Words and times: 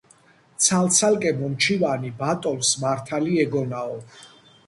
ცალ-ცალკე 0.67 1.33
მომჩივანი 1.41 2.11
ბატონს 2.23 2.73
მართალი 2.87 3.37
ეგონაო 3.47 4.01